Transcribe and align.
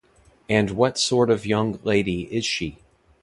And 0.49 0.71
what 0.71 0.97
sort 0.97 1.29
of 1.29 1.45
young 1.45 1.77
lady 1.83 2.21
is 2.35 2.43
she? 2.43 2.79